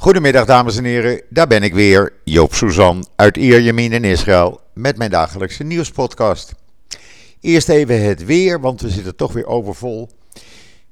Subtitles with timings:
[0.00, 4.96] Goedemiddag dames en heren, daar ben ik weer, Joop Suzan uit Ierjemien in Israël met
[4.96, 6.54] mijn dagelijkse nieuwspodcast.
[7.40, 10.08] Eerst even het weer, want we zitten toch weer overvol.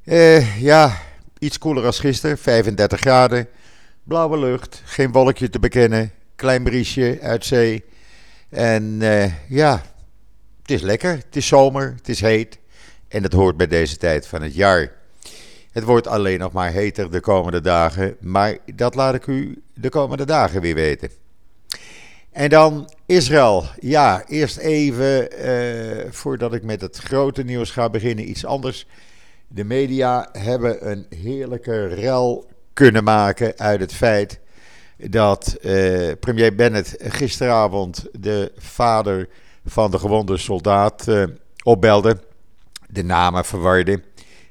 [0.05, 0.97] Uh, ja,
[1.39, 3.49] iets koeler als gisteren, 35 graden,
[4.03, 7.85] blauwe lucht, geen wolkje te bekennen, klein briesje uit zee.
[8.49, 9.83] En uh, ja,
[10.63, 12.59] het is lekker, het is zomer, het is heet
[13.09, 14.98] en het hoort bij deze tijd van het jaar.
[15.73, 19.89] Het wordt alleen nog maar heter de komende dagen, maar dat laat ik u de
[19.89, 21.11] komende dagen weer weten.
[22.33, 23.65] En dan Israël.
[23.81, 28.87] Ja, eerst even uh, voordat ik met het grote nieuws ga beginnen, iets anders.
[29.49, 34.41] De media hebben een heerlijke rel kunnen maken uit het feit
[34.97, 39.29] dat uh, premier Bennett gisteravond de vader
[39.67, 41.25] van de gewonde soldaat uh,
[41.63, 42.21] opbelde,
[42.89, 44.03] de namen verwarde.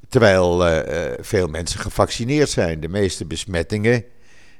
[0.08, 2.80] Terwijl uh, veel mensen gevaccineerd zijn.
[2.80, 4.04] De meeste besmettingen,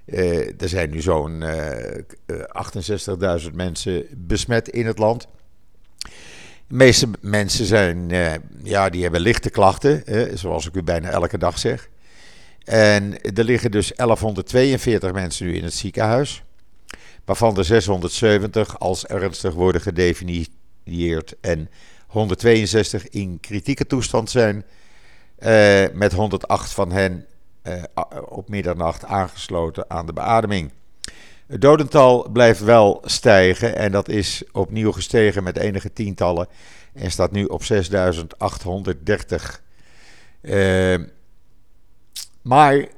[0.07, 5.29] uh, er zijn nu zo'n uh, 68.000 mensen besmet in het land.
[6.67, 8.09] De meeste mensen zijn,
[8.63, 10.03] ja, die hebben lichte klachten,
[10.39, 11.89] zoals ik u bijna elke dag zeg.
[12.65, 16.43] En er liggen dus 1142 mensen nu in het ziekenhuis,
[17.25, 21.71] waarvan er 670 als ernstig worden gedefinieerd en
[22.07, 24.65] 162 in kritieke toestand zijn,
[25.39, 27.27] uh, met 108 van hen
[27.63, 27.83] uh,
[28.29, 30.73] op middernacht aangesloten aan de beademing.
[31.47, 36.49] Het dodental blijft wel stijgen en dat is opnieuw gestegen met enige tientallen
[36.93, 39.63] en staat nu op 6830.
[40.43, 40.95] Uh,
[42.45, 42.89] maar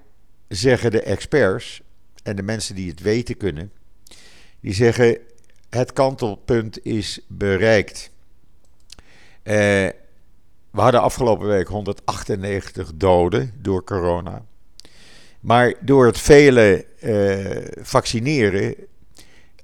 [0.48, 1.82] zeggen de experts
[2.22, 3.72] en de mensen die het weten kunnen,
[4.60, 5.18] die zeggen
[5.70, 8.10] het kantelpunt is bereikt.
[9.42, 9.54] Uh,
[10.70, 14.44] we hadden afgelopen week 198 doden door corona.
[15.40, 18.74] Maar door het vele uh, vaccineren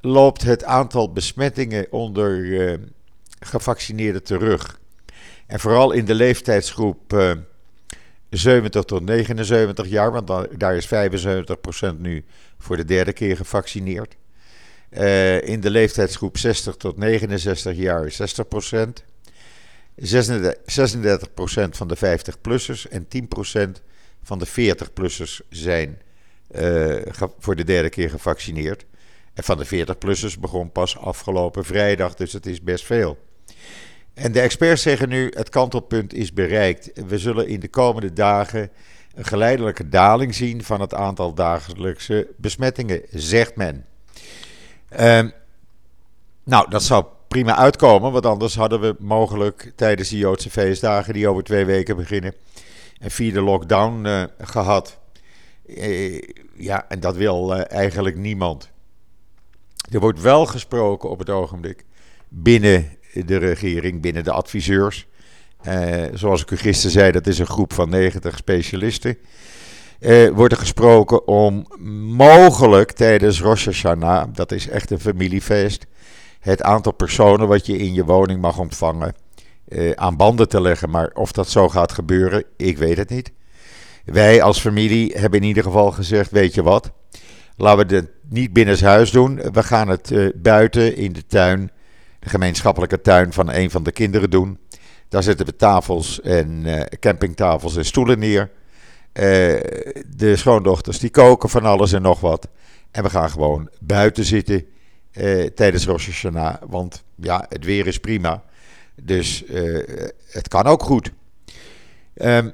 [0.01, 2.79] loopt het aantal besmettingen onder uh,
[3.41, 4.81] gevaccineerden terug.
[5.47, 7.13] En vooral in de leeftijdsgroep
[8.33, 12.25] 70 tot 79 jaar, want daar is 75% nu
[12.59, 14.17] voor de derde keer gevaccineerd.
[14.91, 18.15] Uh, in de leeftijdsgroep 60 tot 69 jaar 60%.
[19.97, 20.05] 36%
[21.71, 23.71] van de 50-plussers en 10%
[24.23, 26.03] van de 40-plussers zijn
[26.51, 26.97] uh,
[27.39, 28.85] voor de derde keer gevaccineerd.
[29.35, 33.19] En van de 40-plussers begon pas afgelopen vrijdag, dus het is best veel.
[34.15, 36.91] En de experts zeggen nu: het kantelpunt is bereikt.
[37.07, 38.71] We zullen in de komende dagen
[39.15, 43.87] een geleidelijke daling zien van het aantal dagelijkse besmettingen, zegt men.
[45.01, 45.23] Uh,
[46.45, 51.29] nou, dat zou prima uitkomen, want anders hadden we mogelijk tijdens de Joodse feestdagen, die
[51.29, 52.35] over twee weken beginnen,
[52.99, 54.99] een vierde lockdown uh, gehad.
[55.67, 56.23] Uh,
[56.57, 58.71] ja, en dat wil uh, eigenlijk niemand.
[59.91, 61.85] Er wordt wel gesproken op het ogenblik
[62.29, 65.07] binnen de regering, binnen de adviseurs.
[65.69, 69.17] Uh, zoals ik u gisteren zei, dat is een groep van 90 specialisten.
[70.01, 71.67] Uh, wordt er gesproken om
[72.17, 75.87] mogelijk tijdens Rosh Hashanah, dat is echt een familiefeest,
[76.41, 79.15] het aantal personen wat je in je woning mag ontvangen
[79.69, 80.91] uh, aan banden te leggen.
[80.91, 83.33] Maar of dat zo gaat gebeuren, ik weet het niet.
[84.05, 86.93] Wij als familie hebben in ieder geval gezegd: weet je wat,
[87.57, 89.37] laten we het niet binnenshuis doen.
[89.53, 91.71] We gaan het buiten in de tuin,
[92.23, 94.59] de gemeenschappelijke tuin van een van de kinderen doen.
[95.09, 98.51] Daar zetten we tafels en uh, campingtafels en stoelen neer.
[99.13, 99.23] Uh,
[100.17, 102.49] de schoondochters die koken van alles en nog wat.
[102.91, 104.67] En we gaan gewoon buiten zitten
[105.55, 106.55] tijdens Rosh Hashanah.
[106.67, 108.43] Want ja, het weer is prima.
[109.03, 109.45] Dus
[110.31, 111.13] het kan ook goed.
[112.15, 112.53] Um,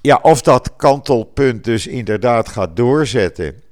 [0.00, 3.62] ja, of dat kantelpunt dus inderdaad gaat doorzetten,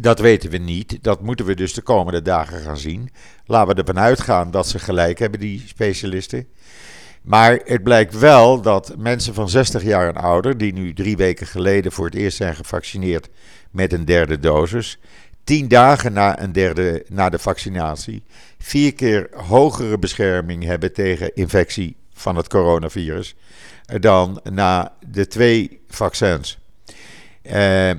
[0.00, 0.98] dat weten we niet.
[1.02, 3.10] Dat moeten we dus de komende dagen gaan zien.
[3.46, 6.46] Laten we ervan uitgaan dat ze gelijk hebben, die specialisten.
[7.22, 11.46] Maar het blijkt wel dat mensen van 60 jaar en ouder, die nu drie weken
[11.46, 13.28] geleden voor het eerst zijn gevaccineerd
[13.70, 14.98] met een derde dosis,
[15.44, 18.22] tien dagen na, een derde, na de vaccinatie,
[18.58, 23.34] vier keer hogere bescherming hebben tegen infectie van het coronavirus
[24.00, 26.58] dan na de twee vaccins.
[27.42, 27.90] Uh,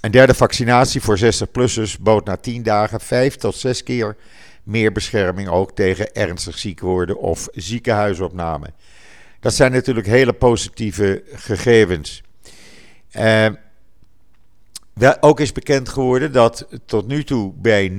[0.00, 4.16] een derde vaccinatie voor 60-plussers bood na 10 dagen 5 tot 6 keer
[4.62, 8.72] meer bescherming ook tegen ernstig ziek worden of ziekenhuisopname.
[9.40, 12.22] Dat zijn natuurlijk hele positieve gegevens.
[14.92, 17.96] Wel, ook is bekend geworden dat tot nu toe bij 0,2%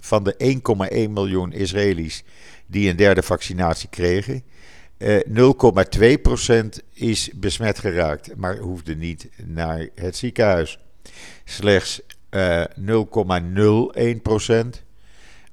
[0.00, 0.60] van de
[1.06, 2.24] 1,1 miljoen Israëli's
[2.66, 4.42] die een derde vaccinatie kregen,
[5.02, 5.08] 0,2%
[6.48, 6.62] eh,
[6.92, 10.78] is besmet geraakt, maar hoefde niet naar het ziekenhuis.
[11.44, 12.64] Slechts 0,01% eh,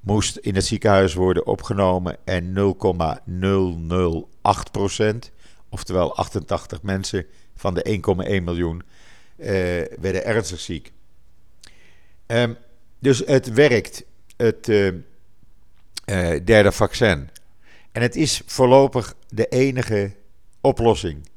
[0.00, 2.60] moest in het ziekenhuis worden opgenomen en 0,008%,
[5.68, 7.26] oftewel 88 mensen
[7.56, 8.00] van de
[8.38, 8.82] 1,1 miljoen,
[9.36, 9.46] uh,
[10.00, 10.92] werden ernstig ziek.
[12.26, 12.56] Um,
[12.98, 14.04] dus het werkt,
[14.36, 14.64] het
[16.44, 17.28] derde vaccin.
[17.92, 20.12] En het is voorlopig de enige
[20.60, 21.28] oplossing.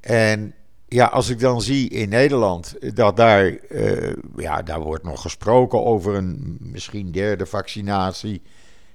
[0.00, 0.54] En
[0.88, 5.84] ja, als ik dan zie in Nederland dat daar, uh, ja, daar wordt nog gesproken
[5.84, 8.42] over een misschien derde vaccinatie.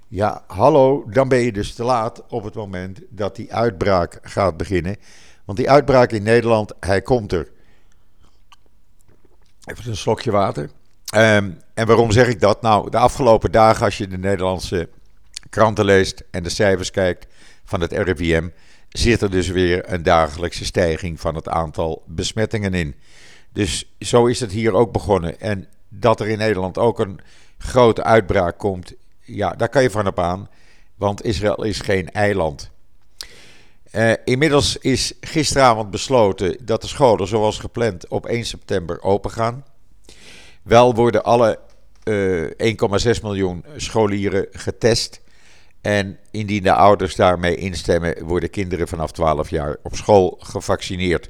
[0.07, 4.57] Ja, hallo, dan ben je dus te laat op het moment dat die uitbraak gaat
[4.57, 4.95] beginnen.
[5.45, 7.51] Want die uitbraak in Nederland, hij komt er.
[9.65, 10.69] Even een slokje water.
[11.15, 12.61] Um, en waarom zeg ik dat?
[12.61, 14.89] Nou, de afgelopen dagen, als je de Nederlandse
[15.49, 17.27] kranten leest en de cijfers kijkt
[17.63, 18.47] van het RIVM,
[18.89, 22.95] zit er dus weer een dagelijkse stijging van het aantal besmettingen in.
[23.53, 25.39] Dus zo is het hier ook begonnen.
[25.39, 27.19] En dat er in Nederland ook een
[27.57, 30.49] grote uitbraak komt, ja, daar kan je van op aan.
[30.95, 32.71] Want Israël is geen eiland.
[33.95, 39.65] Uh, inmiddels is gisteravond besloten dat de scholen zoals gepland op 1 september open gaan.
[40.61, 41.59] Wel worden alle
[42.03, 45.21] uh, eh, 1,6 miljoen scholieren getest.
[45.85, 51.29] En indien de ouders daarmee instemmen, worden kinderen vanaf 12 jaar op school gevaccineerd.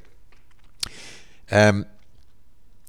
[1.53, 1.85] Um,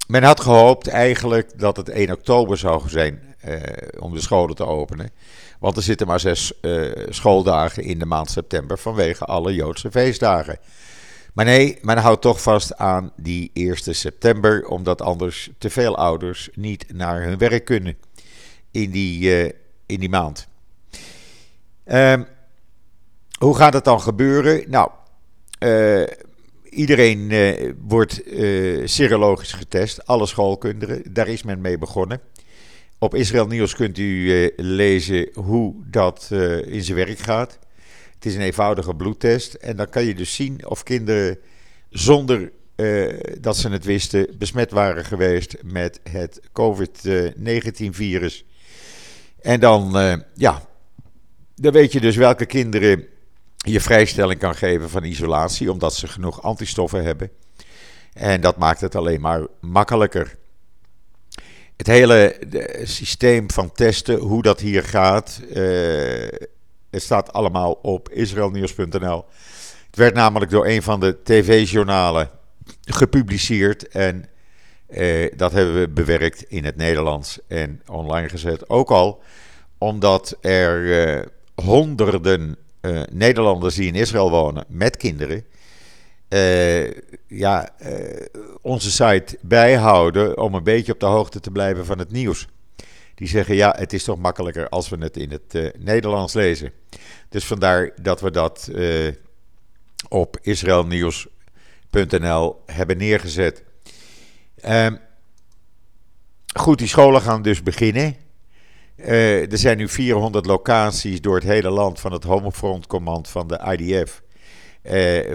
[0.06, 3.58] men had gehoopt eigenlijk dat het 1 oktober zou zijn uh,
[3.98, 5.10] om de scholen te openen.
[5.58, 10.58] Want er zitten maar zes uh, schooldagen in de maand september vanwege alle Joodse feestdagen.
[11.32, 16.48] Maar nee, men houdt toch vast aan die 1 september, omdat anders te veel ouders
[16.54, 17.96] niet naar hun werk kunnen
[18.70, 19.50] in die, uh,
[19.86, 20.48] in die maand.
[21.86, 22.20] Uh,
[23.38, 24.70] hoe gaat het dan gebeuren?
[24.70, 24.90] Nou,
[25.58, 26.02] uh,
[26.70, 31.02] iedereen uh, wordt uh, serologisch getest, alle schoolkinderen.
[31.12, 32.20] Daar is men mee begonnen.
[32.98, 36.28] Op Israël Nieuws kunt u lezen hoe dat
[36.64, 37.58] in zijn werk gaat.
[38.14, 39.54] Het is een eenvoudige bloedtest.
[39.54, 41.38] En dan kan je dus zien of kinderen
[41.90, 42.52] zonder
[43.40, 48.44] dat ze het wisten besmet waren geweest met het COVID-19-virus.
[49.40, 49.92] En dan,
[50.34, 50.62] ja,
[51.56, 53.06] dan weet je dus welke kinderen
[53.56, 57.30] je vrijstelling kan geven van isolatie, omdat ze genoeg antistoffen hebben.
[58.12, 60.36] En dat maakt het alleen maar makkelijker.
[61.76, 62.40] Het hele
[62.82, 66.28] systeem van testen, hoe dat hier gaat, uh,
[66.90, 69.24] het staat allemaal op israelnieuws.nl.
[69.86, 72.30] Het werd namelijk door een van de tv-journalen
[72.80, 74.24] gepubliceerd en
[74.88, 78.68] uh, dat hebben we bewerkt in het Nederlands en online gezet.
[78.68, 79.22] Ook al
[79.78, 80.78] omdat er
[81.16, 81.22] uh,
[81.62, 85.44] honderden uh, Nederlanders die in Israël wonen met kinderen.
[86.28, 86.90] Uh,
[87.26, 88.26] ja, uh,
[88.62, 92.48] onze site bijhouden om een beetje op de hoogte te blijven van het nieuws.
[93.14, 96.72] Die zeggen ja, het is toch makkelijker als we het in het Nederlands lezen.
[97.28, 98.70] Dus vandaar dat we dat
[100.08, 103.64] op israelnieuws.nl hebben neergezet.
[104.56, 104.96] Ehm,
[106.54, 108.25] goed, die scholen gaan dus beginnen.
[108.96, 113.48] Uh, er zijn nu 400 locaties door het hele land van het Homefront Command van
[113.48, 114.22] de IDF.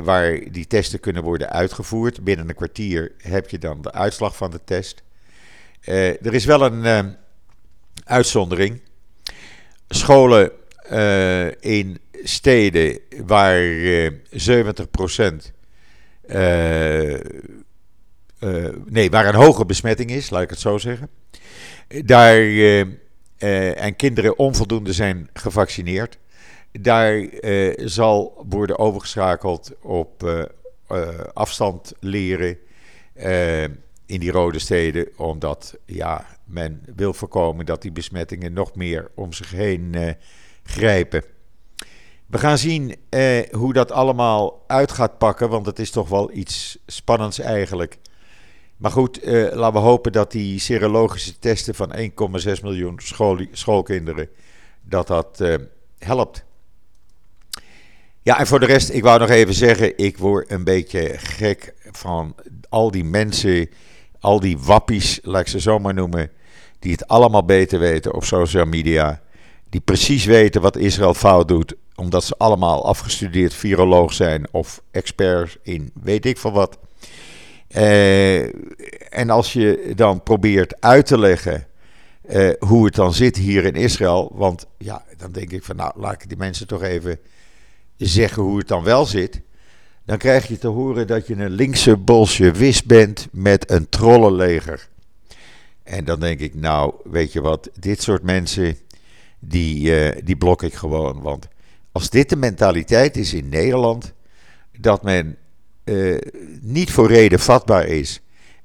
[0.04, 2.24] waar die testen kunnen worden uitgevoerd.
[2.24, 5.04] Binnen een kwartier heb je dan de uitslag van de test.
[5.82, 7.16] er is wel een
[8.04, 8.82] uitzondering.
[9.88, 10.52] Scholen
[11.60, 13.62] in steden waar
[14.12, 15.52] 70%
[18.40, 21.10] uh, nee, waar een hoge besmetting is, laat ik het zo zeggen.
[21.88, 22.42] Daar,
[23.44, 26.18] uh, uh, en kinderen onvoldoende zijn gevaccineerd.
[26.72, 27.30] Daar
[27.76, 30.48] zal worden overgeschakeld op
[31.34, 32.58] afstand leren
[34.06, 35.08] in die rode steden.
[35.18, 40.16] Omdat ja, men wil voorkomen dat die besmettingen nog meer om zich heen
[40.64, 41.24] grijpen.
[42.28, 42.96] We gaan zien
[43.52, 47.98] hoe dat allemaal uit gaat pakken, want het is toch wel iets spannends eigenlijk.
[48.82, 53.00] Maar goed, eh, laten we hopen dat die serologische testen van 1,6 miljoen
[53.52, 54.30] schoolkinderen,
[54.82, 55.56] dat dat eh,
[56.00, 56.44] helpt.
[58.22, 61.74] Ja, en voor de rest, ik wou nog even zeggen, ik word een beetje gek
[61.92, 62.36] van
[62.70, 63.70] al die mensen,
[64.20, 66.32] al die wappies, laat ik ze zo maar noemen,
[66.80, 69.22] die het allemaal beter weten op social media.
[69.70, 75.58] Die precies weten wat Israël fout doet, omdat ze allemaal afgestudeerd viroloog zijn of experts
[75.62, 76.78] in weet ik van wat.
[77.76, 78.42] Uh,
[79.14, 81.68] en als je dan probeert uit te leggen
[82.30, 85.92] uh, hoe het dan zit hier in Israël, want ja, dan denk ik van nou,
[85.96, 87.20] laat ik die mensen toch even
[87.98, 89.42] zeggen hoe het dan wel zit.
[90.06, 94.88] Dan krijg je te horen dat je een linkse bolsjewist bent met een trollenleger.
[95.84, 98.78] En dan denk ik, nou, weet je wat, dit soort mensen,
[99.40, 101.22] die, uh, die blok ik gewoon.
[101.22, 101.48] Want
[101.92, 104.14] als dit de mentaliteit is in Nederland,
[104.80, 105.38] dat men
[105.92, 106.18] uh,
[106.62, 108.22] niet voor reden vatbaar is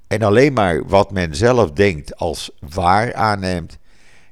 [0.06, 3.78] en alleen maar wat men zelf denkt als waar aanneemt,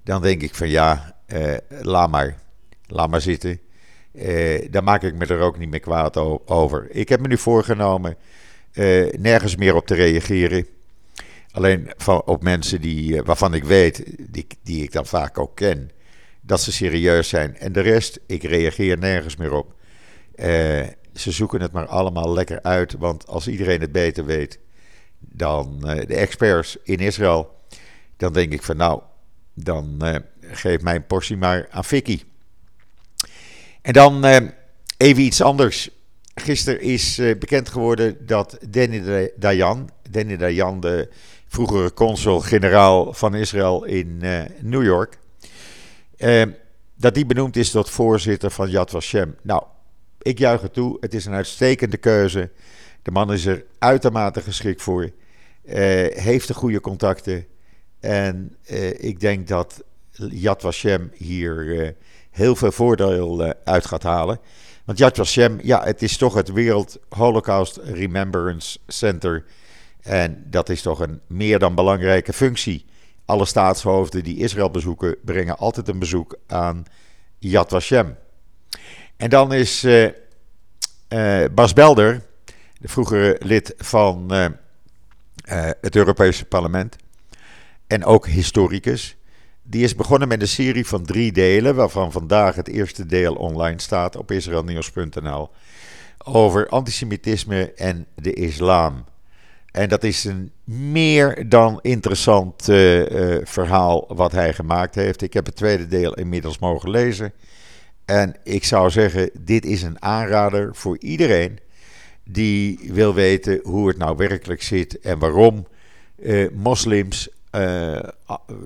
[0.04, 2.38] dan denk ik van ja, uh, laat maar,
[2.86, 3.60] laat maar zitten.
[4.12, 6.86] Uh, daar maak ik me er ook niet meer kwaad over.
[6.90, 8.16] Ik heb me nu voorgenomen
[9.18, 10.66] nergens meer op te reageren.
[11.50, 15.90] Alleen van, op mensen die, waarvan ik weet, die, die ik dan vaak ook ken,
[16.40, 17.56] dat ze serieus zijn.
[17.56, 19.74] En de rest, ik reageer nergens meer op
[21.14, 22.92] ze zoeken het maar allemaal lekker uit.
[22.99, 24.59] Want als iedereen het beter weet
[25.18, 27.54] dan uh, de experts in Israël,
[28.16, 29.00] dan denk ik van nou,
[29.54, 32.23] dan uh, geef mijn portie maar aan Vicky.
[33.83, 34.37] En dan uh,
[34.97, 35.90] even iets anders.
[36.35, 41.09] Gisteren is bekend geworden dat Danny Dayan, Danny Dayan, de
[41.47, 44.23] vroegere consul-generaal van Israël in
[44.61, 45.18] New York,
[46.97, 49.37] dat die benoemd is tot voorzitter van Yad Vashem.
[49.42, 49.62] Nou,
[50.25, 50.97] ik juich het toe.
[51.00, 52.50] Het is een uitstekende keuze.
[53.02, 55.02] De man is er uitermate geschikt voor.
[55.02, 55.73] Uh,
[56.11, 57.47] heeft de goede contacten.
[58.00, 59.83] En uh, ik denk dat
[60.31, 61.88] Yad Vashem hier uh,
[62.31, 64.38] heel veel voordeel uit gaat halen.
[64.85, 69.45] Want Yad Vashem, ja, het is toch het Wereld Holocaust Remembrance Center.
[70.00, 72.85] En dat is toch een meer dan belangrijke functie.
[73.25, 76.85] Alle staatshoofden die Israël bezoeken, brengen altijd een bezoek aan
[77.38, 78.16] Yad Vashem.
[79.25, 80.09] En dan is uh,
[81.09, 82.23] uh, Bas Belder,
[82.81, 84.47] de vroegere lid van uh,
[85.81, 86.97] het Europese parlement
[87.87, 89.16] en ook historicus,
[89.62, 93.81] die is begonnen met een serie van drie delen, waarvan vandaag het eerste deel online
[93.81, 95.50] staat op israelnieuws.nl,
[96.25, 99.04] over antisemitisme en de islam.
[99.71, 102.64] En dat is een meer dan interessant
[103.43, 105.23] verhaal wat hij gemaakt heeft.
[105.23, 107.33] Ik heb het tweede deel inmiddels mogen lezen.
[108.04, 111.58] En ik zou zeggen, dit is een aanrader voor iedereen
[112.25, 115.66] die wil weten hoe het nou werkelijk zit en waarom
[116.23, 117.99] eh, moslims eh,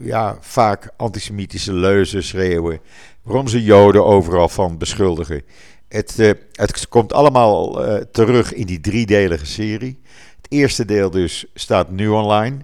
[0.00, 2.80] ja, vaak antisemitische leuzen schreeuwen,
[3.23, 5.42] waarom ze Joden overal van beschuldigen.
[5.88, 10.00] Het, uh, het komt allemaal uh, terug in die driedelige serie.
[10.37, 12.57] Het eerste deel dus staat nu online.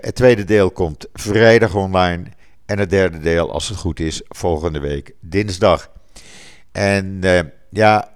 [0.00, 2.24] het tweede deel komt vrijdag online.
[2.70, 5.90] En het derde deel, als het goed is, volgende week dinsdag.
[6.72, 8.14] En uh, ja,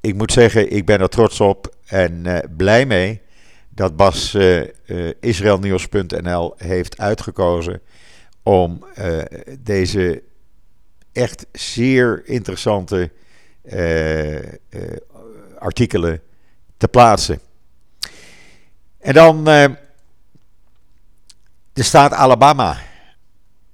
[0.00, 3.22] ik moet zeggen, ik ben er trots op en uh, blij mee
[3.68, 4.68] dat Bas uh,
[5.20, 7.80] Israelnieuws.nl heeft uitgekozen
[8.42, 8.84] om
[9.58, 10.22] deze
[11.12, 13.10] echt zeer interessante
[15.58, 16.20] artikelen
[16.76, 17.40] te plaatsen.
[18.98, 19.76] En dan de
[21.72, 22.88] staat Alabama.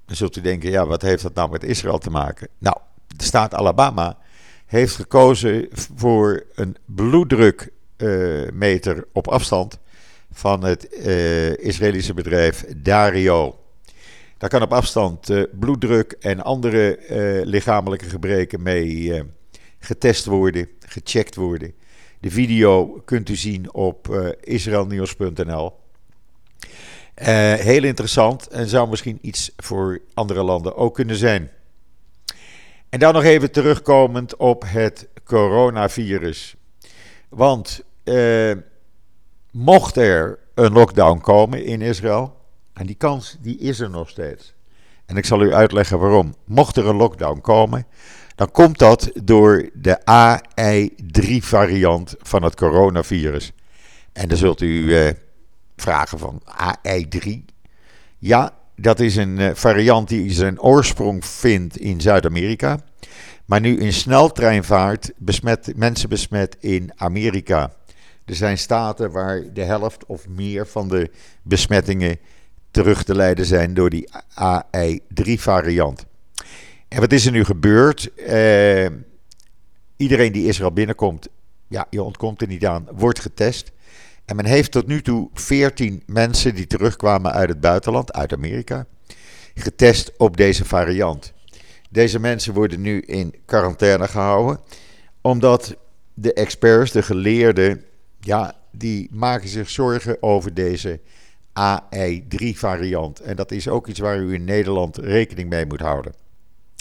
[0.07, 2.47] Dan zult u denken, ja, wat heeft dat nou met Israël te maken?
[2.57, 4.17] Nou, de staat Alabama
[4.65, 9.79] heeft gekozen voor een bloeddrukmeter uh, op afstand
[10.31, 13.59] van het uh, Israëlische bedrijf Dario.
[14.37, 16.99] Daar kan op afstand uh, bloeddruk en andere
[17.45, 19.23] lichamelijke gebreken mee
[19.79, 21.73] getest worden, gecheckt worden.
[22.19, 25.73] De video kunt u zien op israelnieuws.nl.
[27.21, 31.51] Uh, heel interessant en zou misschien iets voor andere landen ook kunnen zijn.
[32.89, 36.55] En dan nog even terugkomend op het coronavirus.
[37.29, 38.51] Want uh,
[39.51, 42.35] mocht er een lockdown komen in Israël,
[42.73, 44.53] en die kans die is er nog steeds.
[45.05, 46.35] En ik zal u uitleggen waarom.
[46.45, 47.87] Mocht er een lockdown komen,
[48.35, 53.51] dan komt dat door de AI3-variant van het coronavirus.
[54.13, 55.09] En dan zult u uh,
[55.77, 57.45] vragen van AI3.
[58.17, 62.79] Ja, dat is een uh, variant die zijn oorsprong vindt in Zuid-Amerika.
[63.45, 67.73] Maar nu in sneltreinvaart besmet, mensen besmet in Amerika.
[68.25, 72.19] Er zijn staten waar de helft of meer van de besmettingen
[72.71, 76.05] terug te leiden zijn door die AI3-variant.
[76.87, 78.11] En wat is er nu gebeurd?
[78.15, 78.85] Uh,
[79.95, 81.27] iedereen die Israël binnenkomt,
[81.67, 83.71] ja, je ontkomt er niet aan, wordt getest.
[84.27, 88.85] En men heeft tot nu toe 14 mensen die terugkwamen uit het buitenland, uit Amerika,
[89.55, 91.33] getest op deze variant.
[91.89, 94.59] Deze mensen worden nu in quarantaine gehouden,
[95.21, 95.75] omdat
[96.13, 97.83] de experts, de geleerden,
[98.19, 100.99] ja, die maken zich zorgen over deze
[101.53, 103.19] AI3-variant.
[103.19, 106.13] En dat is ook iets waar u in Nederland rekening mee moet houden.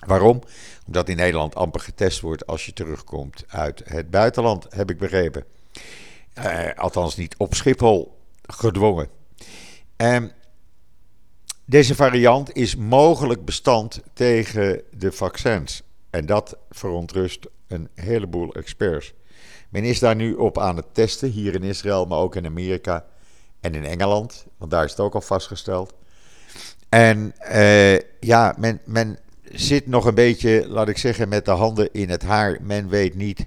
[0.06, 0.42] Waarom?
[0.86, 5.44] Omdat in Nederland amper getest wordt als je terugkomt uit het buitenland, heb ik begrepen.
[6.38, 9.08] Uh, althans niet op Schiphol gedwongen.
[9.96, 10.30] Um,
[11.64, 15.82] deze variant is mogelijk bestand tegen de vaccins.
[16.10, 19.12] En dat verontrust een heleboel experts.
[19.68, 23.04] Men is daar nu op aan het testen, hier in Israël, maar ook in Amerika
[23.60, 25.94] en in Engeland, want daar is het ook al vastgesteld.
[26.88, 31.92] En uh, ja, men, men zit nog een beetje, laat ik zeggen, met de handen
[31.92, 32.58] in het haar.
[32.62, 33.46] Men weet niet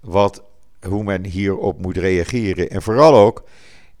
[0.00, 0.42] wat,
[0.88, 2.70] hoe men hierop moet reageren.
[2.70, 3.44] En vooral ook,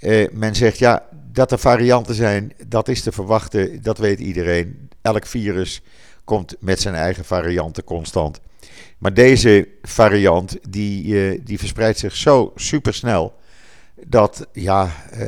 [0.00, 4.88] uh, men zegt ja, dat er varianten zijn, dat is te verwachten, dat weet iedereen.
[5.02, 5.82] Elk virus
[6.24, 8.40] komt met zijn eigen varianten constant.
[8.98, 13.34] Maar deze variant, die, uh, die verspreidt zich zo supersnel
[14.06, 15.20] dat, ja, uh,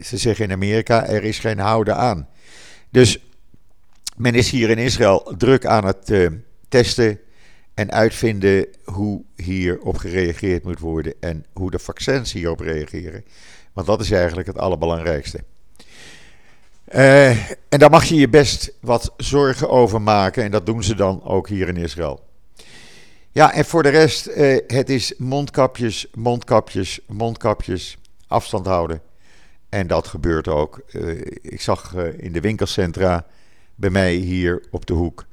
[0.00, 2.28] ze zeggen in Amerika, er is geen houden aan.
[2.90, 3.18] Dus
[4.16, 6.28] men is hier in Israël druk aan het uh,
[6.68, 7.18] testen
[7.74, 13.24] en uitvinden hoe hierop gereageerd moet worden en hoe de vaccins hierop reageren.
[13.72, 15.44] Want dat is eigenlijk het allerbelangrijkste.
[16.94, 20.94] Uh, en daar mag je je best wat zorgen over maken en dat doen ze
[20.94, 22.24] dan ook hier in Israël.
[23.30, 29.00] Ja, en voor de rest, uh, het is mondkapjes, mondkapjes, mondkapjes, afstand houden.
[29.68, 30.82] En dat gebeurt ook.
[30.90, 33.26] Uh, ik zag in de winkelcentra
[33.74, 35.26] bij mij hier op de hoek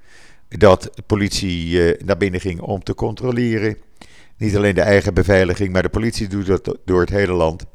[0.50, 3.78] dat de politie naar binnen ging om te controleren.
[4.38, 7.66] Niet alleen de eigen beveiliging, maar de politie doet dat door het hele land.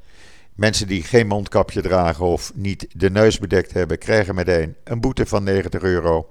[0.54, 5.26] Mensen die geen mondkapje dragen of niet de neus bedekt hebben, krijgen meteen een boete
[5.26, 6.28] van 90 euro.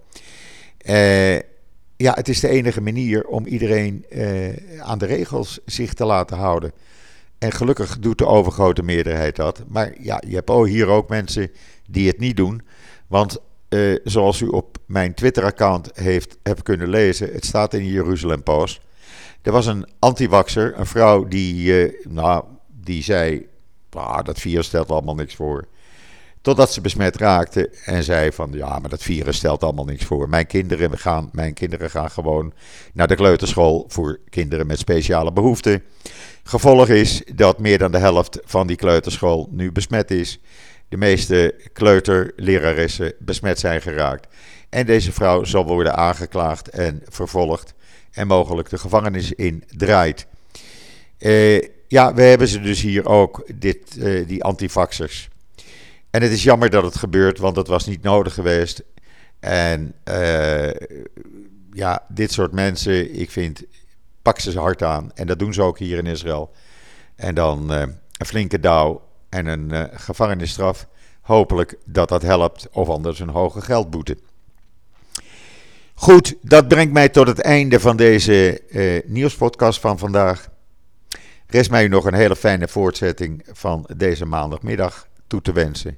[0.86, 1.36] Uh,
[1.98, 6.38] ja, het is de enige manier om iedereen uh, aan de regels zich te laten
[6.38, 6.72] houden.
[7.38, 9.64] En gelukkig doet de overgrote meerderheid dat.
[9.68, 11.52] Maar ja, je hebt hier ook mensen
[11.90, 12.62] die het niet doen.
[13.08, 13.40] Want
[13.74, 18.82] uh, zoals u op mijn Twitter-account heeft hebt kunnen lezen, het staat in Jeruzalem Post.
[19.42, 23.48] Er was een antiwaxer, een vrouw die, uh, nou, die zei:
[23.90, 25.68] ah, dat virus stelt allemaal niks voor.
[26.42, 30.30] Totdat ze besmet raakte en zei van ja, maar dat virus stelt allemaal niks voor.
[30.30, 32.54] Mijn kinderen, gaan, mijn kinderen gaan gewoon
[32.94, 35.84] naar de kleuterschool voor kinderen met speciale behoeften.
[36.44, 40.40] Gevolg is dat meer dan de helft van die kleuterschool nu besmet is.
[40.94, 44.28] De meeste kleuterleraressen besmet zijn geraakt.
[44.70, 47.74] En deze vrouw zal worden aangeklaagd en vervolgd
[48.12, 50.26] en mogelijk de gevangenis in draait.
[51.20, 55.30] Uh, ja, we hebben ze dus hier ook, dit, uh, die antivaxers.
[56.10, 58.84] En het is jammer dat het gebeurt, want dat was niet nodig geweest.
[59.40, 60.72] En uh,
[61.72, 63.64] ja, dit soort mensen, ik vind,
[64.22, 65.12] pak ze hard aan.
[65.14, 66.52] En dat doen ze ook hier in Israël.
[67.16, 70.88] En dan een flinke dauw en een uh, gevangenisstraf.
[71.22, 74.18] Hopelijk dat dat helpt, of anders een hoge geldboete.
[75.94, 78.62] Goed, dat brengt mij tot het einde van deze
[79.06, 80.50] nieuwspodcast van vandaag.
[81.48, 85.98] Rest mij u nog een hele fijne voortzetting van deze maandagmiddag toe te wensen.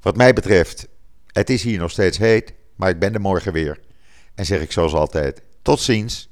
[0.00, 0.88] Wat mij betreft,
[1.26, 3.80] het is hier nog steeds heet, maar ik ben er morgen weer.
[4.34, 6.28] En zeg ik zoals altijd, tot ziens,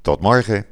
[0.00, 0.66] tot morgen.